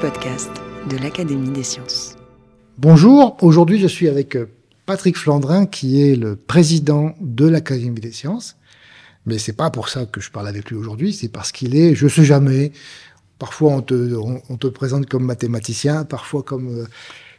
[0.00, 0.50] Podcast
[0.88, 2.14] de l'Académie des sciences.
[2.78, 4.46] Bonjour, aujourd'hui je suis avec euh,
[4.86, 8.56] Patrick Flandrin qui est le président de l'Académie des sciences.
[9.26, 11.96] Mais c'est pas pour ça que je parle avec lui aujourd'hui, c'est parce qu'il est,
[11.96, 12.70] je sais jamais,
[13.40, 16.86] parfois on te, présente comme mathématicien, parfois comme euh,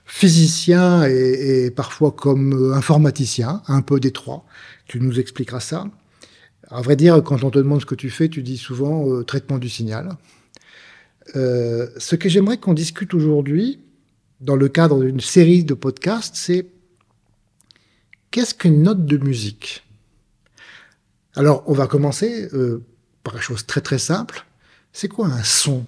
[0.05, 4.45] physicien et, parfois comme euh, informaticien, un peu des trois.
[4.85, 5.85] Tu nous expliqueras ça.
[6.69, 9.57] À vrai dire, quand on te demande ce que tu fais, tu dis souvent traitement
[9.57, 10.17] du signal.
[11.35, 13.79] Euh, ce que j'aimerais qu'on discute aujourd'hui,
[14.41, 16.67] dans le cadre d'une série de podcasts, c'est
[18.31, 19.83] qu'est-ce qu'une note de musique?
[21.35, 22.83] Alors, on va commencer euh,
[23.23, 24.45] par une chose très très simple.
[24.93, 25.85] C'est quoi un son?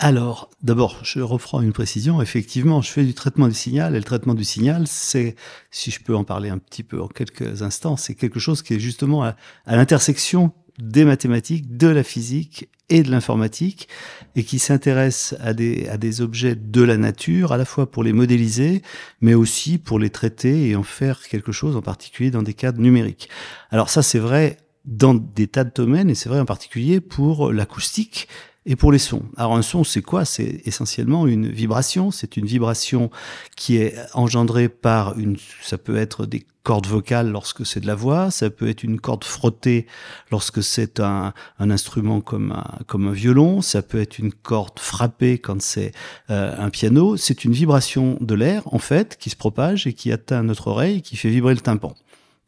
[0.00, 2.22] Alors, d'abord, je reprends une précision.
[2.22, 5.34] Effectivement, je fais du traitement du signal, et le traitement du signal, c'est,
[5.72, 8.74] si je peux en parler un petit peu en quelques instants, c'est quelque chose qui
[8.74, 13.88] est justement à, à l'intersection des mathématiques, de la physique et de l'informatique,
[14.34, 18.02] et qui s'intéresse à des, à des objets de la nature, à la fois pour
[18.02, 18.82] les modéliser,
[19.20, 22.80] mais aussi pour les traiter et en faire quelque chose, en particulier dans des cadres
[22.80, 23.28] numériques.
[23.70, 27.52] Alors ça, c'est vrai dans des tas de domaines, et c'est vrai en particulier pour
[27.52, 28.28] l'acoustique
[28.68, 29.22] et pour les sons.
[29.38, 30.26] Alors un son, c'est quoi?
[30.26, 32.10] C'est essentiellement une vibration.
[32.10, 33.10] C'est une vibration
[33.56, 35.38] qui est engendrée par une.
[35.62, 38.30] Ça peut être des cordes vocales lorsque c'est de la voix.
[38.30, 39.86] Ça peut être une corde frottée
[40.30, 43.62] lorsque c'est un, un, instrument comme un, comme un violon.
[43.62, 45.92] Ça peut être une corde frappée quand c'est
[46.28, 47.16] euh, un piano.
[47.16, 51.00] C'est une vibration de l'air en fait qui se propage et qui atteint notre oreille,
[51.00, 51.94] qui fait vibrer le tympan.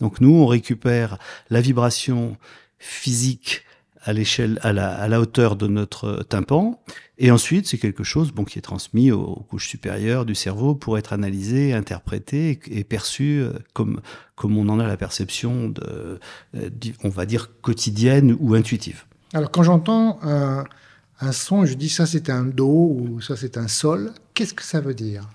[0.00, 1.16] Donc nous, on récupère
[1.48, 2.36] la vibration
[2.78, 3.64] physique
[4.02, 6.80] à l'échelle, à la, à la hauteur de notre tympan.
[7.18, 10.74] Et ensuite, c'est quelque chose bon, qui est transmis aux, aux, couches supérieures du cerveau
[10.74, 14.00] pour être analysé, interprété et, et perçu euh, comme,
[14.36, 16.18] comme on en a la perception, de,
[16.54, 16.70] euh,
[17.04, 19.04] on va dire, quotidienne ou intuitive.
[19.34, 20.64] Alors, quand j'entends un,
[21.20, 24.62] un son, je dis ça c'est un do ou ça c'est un sol, qu'est-ce que
[24.62, 25.28] ça veut dire?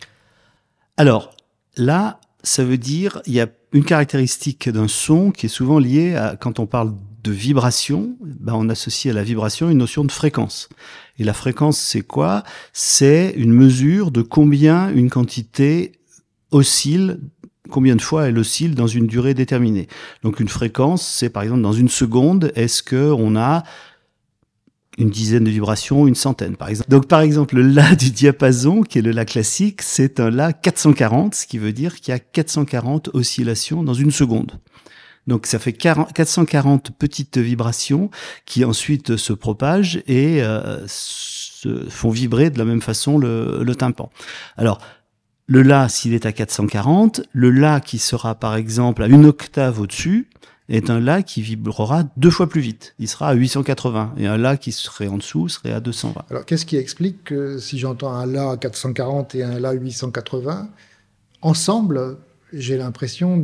[0.97, 1.35] Alors,
[1.77, 6.15] là, ça veut dire, il y a une caractéristique d'un son qui est souvent liée
[6.15, 6.93] à, quand on parle
[7.25, 10.69] de vibration, ben on associe à la vibration une notion de fréquence.
[11.17, 12.43] Et la fréquence, c'est quoi?
[12.71, 15.93] C'est une mesure de combien une quantité
[16.51, 17.19] oscille,
[17.71, 19.87] combien de fois elle oscille dans une durée déterminée.
[20.21, 23.63] Donc une fréquence, c'est par exemple dans une seconde, est-ce que on a
[24.99, 26.91] une dizaine de vibrations, une centaine par exemple?
[26.91, 30.53] Donc par exemple, le La du diapason, qui est le La classique, c'est un La
[30.53, 34.59] 440, ce qui veut dire qu'il y a 440 oscillations dans une seconde.
[35.27, 38.09] Donc ça fait 40, 440 petites vibrations
[38.45, 43.75] qui ensuite se propagent et euh, se font vibrer de la même façon le, le
[43.75, 44.09] tympan.
[44.57, 44.79] Alors
[45.47, 49.79] le La, s'il est à 440, le La qui sera par exemple à une octave
[49.79, 50.27] au-dessus,
[50.69, 52.95] est un La qui vibrera deux fois plus vite.
[52.97, 54.15] Il sera à 880.
[54.17, 56.25] Et un La qui serait en dessous serait à 220.
[56.31, 59.73] Alors, qu'est-ce qui explique que si j'entends un La à 440 et un La à
[59.73, 60.69] 880,
[61.41, 62.17] ensemble,
[62.51, 63.37] j'ai l'impression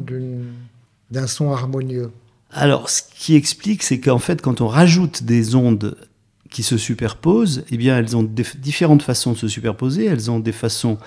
[1.11, 2.11] d'un son harmonieux
[2.51, 5.97] Alors, ce qui explique, c'est qu'en fait, quand on rajoute des ondes
[6.49, 10.05] qui se superposent, eh bien, elles ont différentes façons de se superposer.
[10.05, 10.97] Elles ont des façons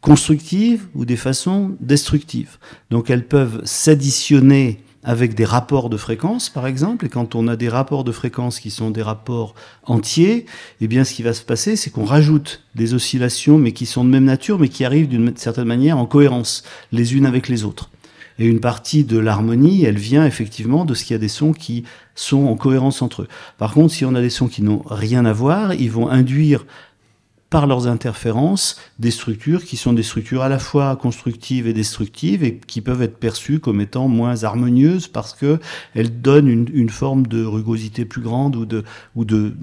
[0.00, 2.58] constructives ou des façons destructives.
[2.90, 7.06] Donc, elles peuvent s'additionner avec des rapports de fréquence, par exemple.
[7.06, 10.46] Et quand on a des rapports de fréquence qui sont des rapports entiers,
[10.80, 14.04] eh bien, ce qui va se passer, c'est qu'on rajoute des oscillations, mais qui sont
[14.04, 16.62] de même nature, mais qui arrivent d'une certaine manière en cohérence,
[16.92, 17.90] les unes avec les autres.
[18.38, 21.52] Et une partie de l'harmonie, elle vient effectivement de ce qu'il y a des sons
[21.52, 21.84] qui
[22.14, 23.28] sont en cohérence entre eux.
[23.58, 26.64] Par contre, si on a des sons qui n'ont rien à voir, ils vont induire
[27.52, 32.42] par leurs interférences des structures qui sont des structures à la fois constructives et destructives
[32.42, 35.60] et qui peuvent être perçues comme étant moins harmonieuses parce que
[35.94, 39.54] elles donnent une, forme de rugosité plus grande ou de, ou de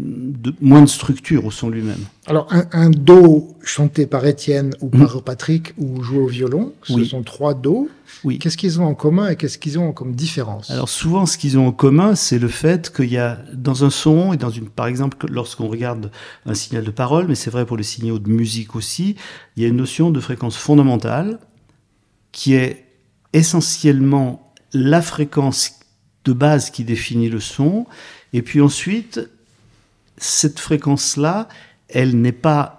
[0.62, 2.06] moins de structure au son lui-même.
[2.30, 5.22] Alors un, un, do chanté par Étienne ou par mmh.
[5.22, 7.08] Patrick ou joué au violon, ce oui.
[7.08, 7.90] sont trois do.
[8.24, 8.38] Oui.
[8.38, 10.70] Qu'est-ce qu'ils ont en commun et qu'est-ce qu'ils ont comme différence?
[10.70, 13.90] Alors souvent, ce qu'ils ont en commun, c'est le fait qu'il y a dans un
[13.90, 16.12] son et dans une, par exemple, lorsqu'on regarde
[16.46, 19.16] un signal de parole, mais c'est vrai pour les signaux de musique aussi,
[19.56, 21.40] il y a une notion de fréquence fondamentale
[22.32, 22.86] qui est
[23.34, 25.80] essentiellement la fréquence
[26.26, 27.88] de base qui définit le son,
[28.34, 29.20] et puis ensuite
[30.18, 31.48] cette fréquence-là,
[31.90, 32.76] elle n'est pas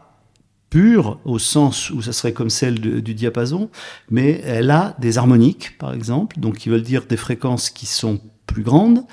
[0.70, 3.70] pure au sens où ça serait comme celle du diapason,
[4.08, 8.20] mais elle a des harmoniques, par exemple, donc qui veulent dire des fréquences qui sont
[8.46, 9.04] plus grandes,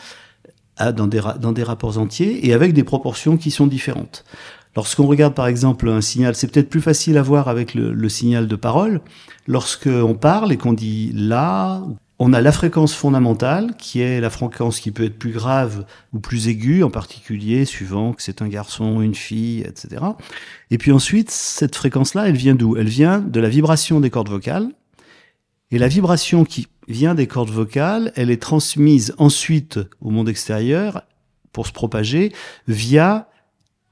[0.79, 4.23] dans des, dans des rapports entiers, et avec des proportions qui sont différentes.
[4.75, 8.09] Lorsqu'on regarde par exemple un signal, c'est peut-être plus facile à voir avec le, le
[8.09, 9.01] signal de parole.
[9.47, 11.81] Lorsqu'on parle et qu'on dit là,
[12.19, 16.19] on a la fréquence fondamentale, qui est la fréquence qui peut être plus grave ou
[16.19, 20.03] plus aiguë, en particulier suivant que c'est un garçon, une fille, etc.
[20.71, 22.75] Et puis ensuite, cette fréquence-là, elle vient d'où?
[22.75, 24.69] Elle vient de la vibration des cordes vocales.
[25.69, 31.03] Et la vibration qui vient des cordes vocales, elle est transmise ensuite au monde extérieur
[31.51, 32.31] pour se propager
[32.67, 33.29] via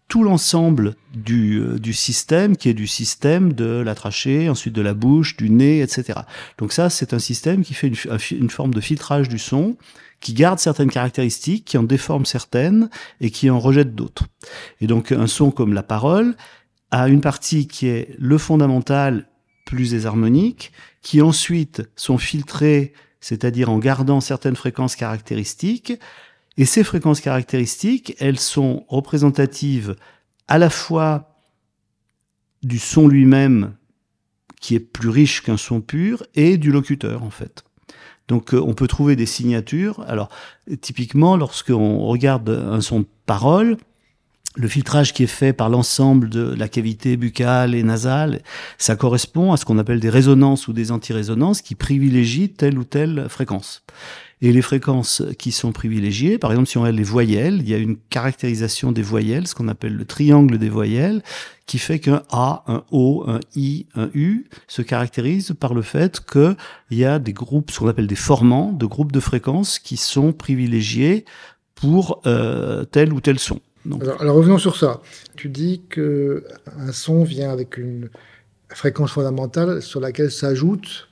[0.07, 4.81] tout l'ensemble du, euh, du, système qui est du système de la trachée, ensuite de
[4.81, 6.19] la bouche, du nez, etc.
[6.57, 7.95] Donc ça, c'est un système qui fait une,
[8.31, 9.77] une, forme de filtrage du son,
[10.19, 14.25] qui garde certaines caractéristiques, qui en déforme certaines et qui en rejette d'autres.
[14.81, 16.35] Et donc un son comme la parole
[16.91, 19.27] a une partie qui est le fondamental
[19.65, 20.71] plus des harmoniques,
[21.01, 25.93] qui ensuite sont filtrés, c'est-à-dire en gardant certaines fréquences caractéristiques,
[26.57, 29.95] et ces fréquences caractéristiques, elles sont représentatives
[30.47, 31.35] à la fois
[32.63, 33.75] du son lui-même,
[34.61, 37.63] qui est plus riche qu'un son pur, et du locuteur, en fait.
[38.27, 40.03] Donc euh, on peut trouver des signatures.
[40.07, 40.29] Alors
[40.81, 43.77] typiquement, lorsqu'on regarde un son de parole,
[44.55, 48.41] le filtrage qui est fait par l'ensemble de la cavité buccale et nasale,
[48.77, 52.83] ça correspond à ce qu'on appelle des résonances ou des antirésonances qui privilégient telle ou
[52.83, 53.83] telle fréquence
[54.41, 56.37] et les fréquences qui sont privilégiées.
[56.37, 59.55] Par exemple, si on regarde les voyelles, il y a une caractérisation des voyelles, ce
[59.55, 61.23] qu'on appelle le triangle des voyelles,
[61.65, 66.21] qui fait qu'un A, un O, un I, un U se caractérise par le fait
[66.25, 66.55] qu'il
[66.91, 70.31] y a des groupes, ce qu'on appelle des formants, de groupes de fréquences qui sont
[70.31, 71.25] privilégiés
[71.73, 73.59] pour euh, tel ou tel son.
[74.01, 75.01] Alors, alors, revenons sur ça.
[75.35, 76.43] Tu dis que
[76.79, 78.09] un son vient avec une
[78.69, 81.07] fréquence fondamentale sur laquelle s'ajoutent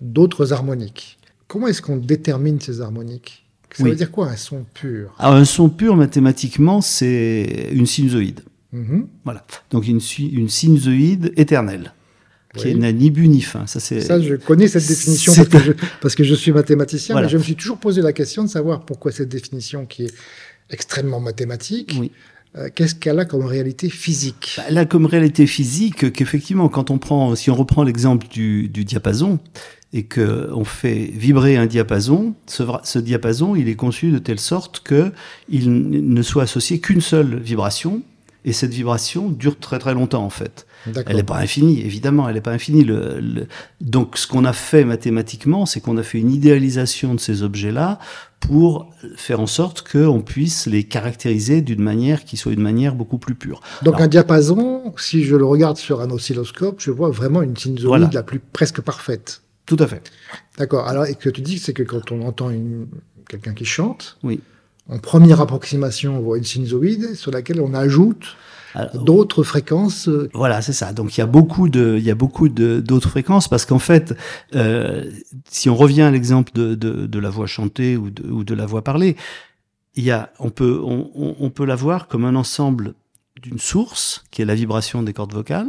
[0.00, 1.18] d'autres harmoniques.
[1.48, 3.46] Comment est-ce qu'on détermine ces harmoniques?
[3.74, 5.14] Ça veut dire quoi un son pur?
[5.18, 8.40] Alors, Un son pur, mathématiquement, c'est une sinusoïde.
[8.72, 9.06] Mhm.
[9.24, 9.44] Voilà.
[9.70, 11.92] Donc une, une sinusoïde éternelle
[12.56, 13.66] qui n'a ni but ni fin.
[13.66, 17.28] Ça, ça, je connais cette définition parce que, je, parce que, je, suis mathématicien, mais
[17.28, 20.14] je me suis toujours posé la question de savoir pourquoi cette définition qui est
[20.70, 22.10] extrêmement mathématique, oui.
[22.58, 24.56] Euh, qu'est-ce qu'elle a comme réalité physique?
[24.58, 28.68] Bah, Elle a comme réalité physique qu'effectivement, quand on prend, si on reprend l'exemple du,
[28.68, 29.38] du diapason,
[29.94, 34.40] et que on fait vibrer un diapason, ce, ce, diapason, il est conçu de telle
[34.40, 35.12] sorte que
[35.48, 38.02] il ne soit associé qu'une seule vibration,
[38.44, 40.66] et cette vibration dure très très longtemps en fait.
[41.06, 42.84] Elle n'est pas infinie, évidemment, elle n'est pas infinie.
[42.84, 43.46] Le, le...
[43.80, 47.98] Donc ce qu'on a fait mathématiquement, c'est qu'on a fait une idéalisation de ces objets-là
[48.40, 53.18] pour faire en sorte qu'on puisse les caractériser d'une manière qui soit une manière beaucoup
[53.18, 53.60] plus pure.
[53.82, 57.86] Donc un diapason, si je le regarde sur un oscilloscope, je vois vraiment une sinusoïde
[57.86, 58.10] voilà.
[58.12, 59.42] la plus presque parfaite.
[59.66, 60.10] Tout à fait.
[60.58, 60.88] D'accord.
[60.88, 62.88] Alors, et que tu dis, c'est que quand on entend une,
[63.28, 64.40] quelqu'un qui chante, oui.
[64.88, 68.36] en première approximation, on voit une sinusoïde sur laquelle on ajoute
[68.94, 70.08] d'autres fréquences.
[70.08, 70.92] euh, Voilà, c'est ça.
[70.92, 73.78] Donc il y a beaucoup de, il y a beaucoup de d'autres fréquences parce qu'en
[73.78, 74.14] fait,
[74.54, 75.10] euh,
[75.48, 78.54] si on revient à l'exemple de, de, de la voix chantée ou de, ou de
[78.54, 79.16] la voix parlée,
[79.94, 82.94] il y a, on peut, on, on, on peut la voir comme un ensemble
[83.42, 85.68] d'une source qui est la vibration des cordes vocales,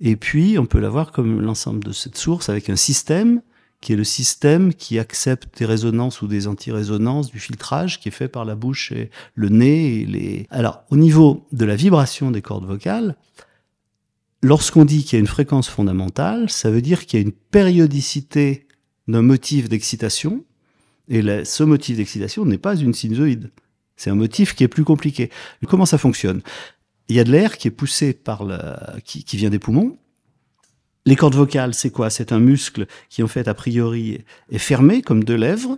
[0.00, 3.42] et puis on peut la voir comme l'ensemble de cette source avec un système
[3.80, 8.12] qui est le système qui accepte des résonances ou des antirésonances du filtrage qui est
[8.12, 10.46] fait par la bouche et le nez et les.
[10.50, 13.16] Alors, au niveau de la vibration des cordes vocales,
[14.42, 17.32] lorsqu'on dit qu'il y a une fréquence fondamentale, ça veut dire qu'il y a une
[17.32, 18.66] périodicité
[19.08, 20.44] d'un motif d'excitation,
[21.08, 23.50] et la, ce motif d'excitation n'est pas une sinusoïde.
[23.96, 25.30] C'est un motif qui est plus compliqué.
[25.66, 26.42] Comment ça fonctionne?
[27.08, 29.98] Il y a de l'air qui est poussé par la, qui, qui vient des poumons,
[31.10, 32.08] les cordes vocales, c'est quoi?
[32.08, 34.20] C'est un muscle qui, en fait, a priori,
[34.52, 35.76] est fermé comme deux lèvres.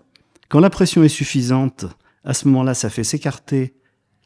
[0.51, 1.87] Quand la pression est suffisante,
[2.23, 3.73] à ce moment-là, ça fait s'écarter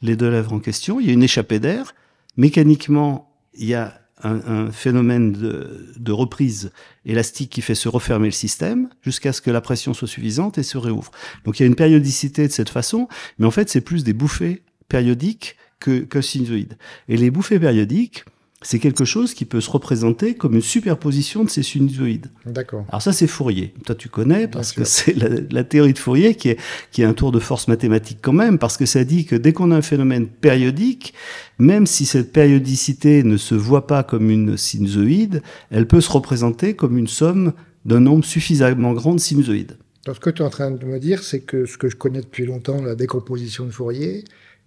[0.02, 0.98] les deux lèvres en question.
[0.98, 1.94] Il y a une échappée d'air.
[2.36, 6.72] Mécaniquement, il y a un, phénomène de, de, reprise
[7.04, 10.64] élastique qui fait se refermer le système jusqu'à ce que la pression soit suffisante et
[10.64, 11.12] se réouvre.
[11.44, 13.08] Donc il y a une périodicité de cette façon,
[13.38, 16.78] mais en fait, c'est plus des bouffées périodiques que, que sinusoïdes.
[17.08, 18.24] Et les bouffées périodiques,
[18.62, 22.28] c'est quelque chose qui peut se représenter comme une superposition de ces sinusoïdes.
[22.46, 22.86] D'accord.
[22.88, 23.74] Alors ça, c'est Fourier.
[23.84, 26.60] Toi, tu connais parce que c'est la, la, théorie de Fourier qui est,
[26.90, 29.52] qui est un tour de force mathématique quand même, parce que ça dit que dès
[29.52, 31.12] qu'on a un phénomène périodique,
[31.58, 36.74] même si cette périodicité ne se voit pas comme une sinusoïde, elle peut se représenter
[36.74, 37.52] comme une somme
[37.84, 39.76] d'un nombre suffisamment grand de sinusoïdes.
[40.06, 41.96] Donc ce que tu es en train de me dire, c'est que ce que je
[41.96, 44.24] connais depuis longtemps, la décomposition de Fourier,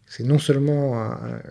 [0.10, 0.96] c'est non seulement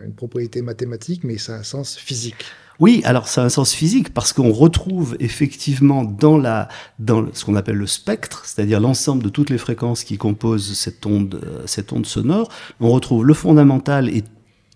[0.04, 2.44] une propriété mathématique, mais ça a un sens physique.
[2.80, 7.44] Oui, alors ça a un sens physique parce qu'on retrouve effectivement dans la dans ce
[7.44, 11.62] qu'on appelle le spectre, c'est-à-dire l'ensemble de toutes les fréquences qui composent cette onde euh,
[11.66, 12.48] cette onde sonore,
[12.80, 14.22] on retrouve le fondamental et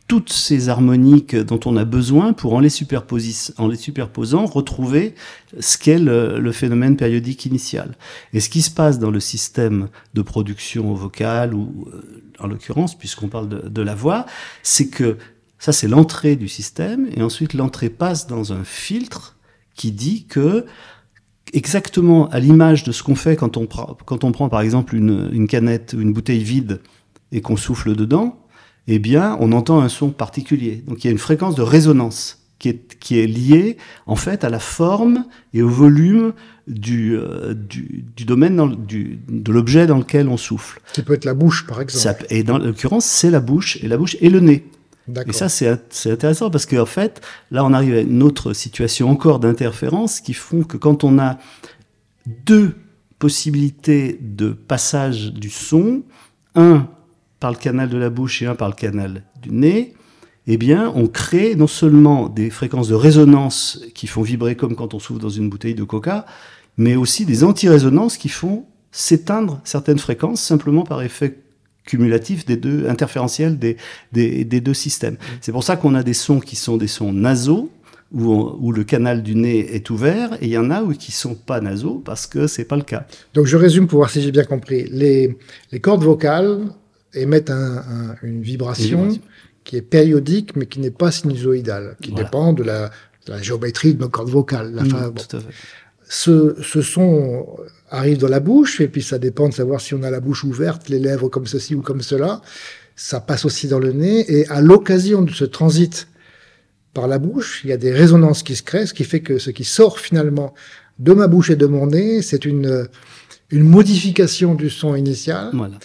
[0.09, 2.71] toutes ces harmoniques dont on a besoin pour en les,
[3.57, 5.15] en les superposant retrouver
[5.59, 7.97] ce qu'est le, phénomène périodique initial.
[8.35, 12.99] Et ce qui se passe dans le système de production vocale ou euh, en l'occurrence
[12.99, 14.27] puisqu'on parle de, la voix,
[14.63, 15.19] c'est que
[15.59, 17.09] ça, c'est l'entrée du système.
[17.17, 19.37] Et ensuite, l'entrée passe dans un filtre
[19.75, 20.67] qui dit que,
[21.53, 24.97] exactement à l'image de ce qu'on fait quand on, prend, quand on prend, par exemple,
[24.97, 26.81] une, une canette ou une bouteille vide
[27.31, 28.47] et qu'on souffle dedans,
[28.89, 30.83] eh bien, on entend un son particulier.
[30.87, 33.77] Donc, il y a une fréquence de résonance qui est, qui est liée,
[34.07, 36.33] en fait, à la forme et au volume
[36.69, 40.81] du, euh, du, du, domaine dans, du, de l'objet dans lequel on souffle.
[40.93, 42.01] Ça peut être la bouche, par exemple.
[42.01, 44.65] Ça, et dans l'occurrence, c'est la bouche, et la bouche et le nez.
[45.27, 45.69] Et ça, c'est
[46.07, 50.63] intéressant parce qu'en fait, là, on arrive à une autre situation encore d'interférence qui font
[50.63, 51.39] que quand on a
[52.47, 52.77] deux
[53.19, 56.05] possibilités de passage du son,
[56.55, 56.87] un
[57.41, 59.95] par le canal de la bouche et un par le canal du nez,
[60.47, 64.95] eh bien, on crée non seulement des fréquences de résonance qui font vibrer comme quand
[64.95, 66.27] on souffle dans une bouteille de coca,
[66.77, 71.39] mais aussi des anti-résonances qui font s'éteindre certaines fréquences simplement par effet
[71.85, 73.77] cumulatif des deux, interférentiels des,
[74.13, 75.15] des, des deux systèmes.
[75.15, 75.39] Mmh.
[75.41, 77.71] C'est pour ça qu'on a des sons qui sont des sons nasaux,
[78.13, 81.13] où, où, le canal du nez est ouvert, et il y en a où qui
[81.13, 83.07] sont pas nasaux parce que c'est pas le cas.
[83.35, 84.85] Donc je résume pour voir si j'ai bien compris.
[84.91, 85.39] Les,
[85.71, 86.61] les cordes vocales
[87.15, 89.09] émettent un, un, une, vibration
[89.65, 92.91] qui est périodique mais qui n'est pas sinusoïdale, qui dépend de la,
[93.27, 94.73] de la, géométrie de nos cordes vocales.
[94.75, 95.23] La mmh, fin, bon.
[95.23, 95.47] Tout à fait.
[96.09, 97.47] Ce, ce son
[97.91, 100.45] arrive dans la bouche, et puis ça dépend de savoir si on a la bouche
[100.45, 102.43] ouverte, les lèvres comme ceci ou comme cela.
[102.97, 106.09] Ça passe aussi dans le nez, et à l'occasion de ce transit
[106.93, 109.39] par la bouche, il y a des résonances qui se créent, ce qui fait que
[109.39, 110.53] ce qui sort finalement
[110.99, 112.87] de ma bouche et de mon nez, c'est une,
[113.51, 115.51] une modification du son initial.
[115.55, 115.79] Voilà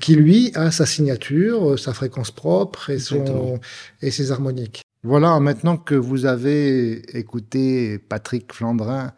[0.00, 3.60] qui lui a sa signature, euh, sa fréquence propre et, son,
[4.00, 4.82] et ses harmoniques.
[5.02, 9.12] Voilà, maintenant que vous avez écouté Patrick Flandrin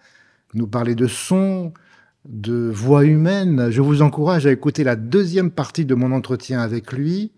[0.54, 1.73] nous parler de son,
[2.25, 6.92] de voix humaine, je vous encourage à écouter la deuxième partie de mon entretien avec
[6.92, 7.32] lui,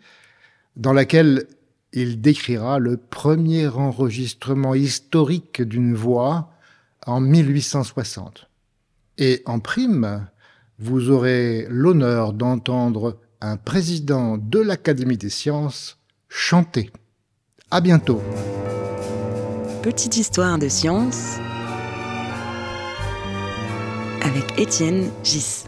[0.76, 1.46] dans laquelle
[1.92, 6.50] il décrira le premier enregistrement historique d'une voix
[7.06, 8.48] en 1860.
[9.18, 10.28] Et en prime,
[10.78, 16.90] vous aurez l'honneur d'entendre un président de l'Académie des sciences chanter.
[17.70, 18.22] À bientôt.
[19.82, 21.38] Petite histoire de science
[24.22, 25.64] avec Étienne Gis.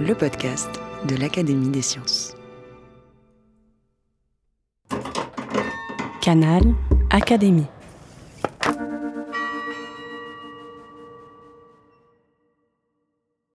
[0.00, 0.70] Le podcast
[1.08, 2.34] de l'Académie des sciences.
[6.20, 6.62] Canal
[7.10, 7.66] Académie.